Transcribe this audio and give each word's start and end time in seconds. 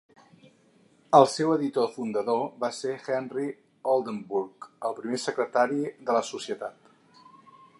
El 1.17 1.25
seu 1.33 1.51
editor 1.55 1.91
fundador 1.97 2.41
va 2.63 2.69
ser 2.77 2.95
Henry 3.17 3.45
Oldenburg, 3.93 4.69
el 4.89 4.97
primer 5.01 5.21
secretari 5.27 5.85
de 6.09 6.17
la 6.19 6.25
societat. 6.31 6.91